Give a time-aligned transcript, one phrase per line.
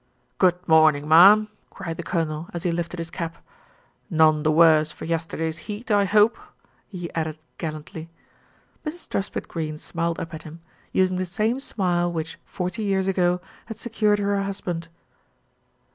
[0.39, 3.37] "Good morning, marm," cried the Colonel, as he lifted his cap.
[4.09, 6.39] "None the worse for yesterday's heat, I hope,"
[6.87, 8.09] he added gallantly.
[8.83, 9.07] Mrs.
[9.07, 10.59] Truspitt Greene smiled up at him,
[10.91, 14.87] using the same smile which, forty years ago, had secured her a husband.